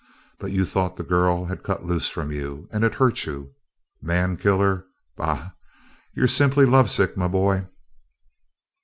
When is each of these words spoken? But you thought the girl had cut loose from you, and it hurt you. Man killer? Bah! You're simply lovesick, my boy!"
But 0.39 0.51
you 0.51 0.65
thought 0.65 0.97
the 0.97 1.03
girl 1.03 1.45
had 1.45 1.61
cut 1.61 1.85
loose 1.85 2.09
from 2.09 2.31
you, 2.31 2.67
and 2.71 2.83
it 2.83 2.95
hurt 2.95 3.25
you. 3.27 3.53
Man 4.01 4.35
killer? 4.35 4.87
Bah! 5.15 5.51
You're 6.15 6.27
simply 6.27 6.65
lovesick, 6.65 7.15
my 7.15 7.27
boy!" 7.27 7.67